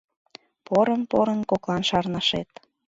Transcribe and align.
Порын-порын 0.67 1.41
коклан 1.49 1.81
шарнашет. 1.89 2.49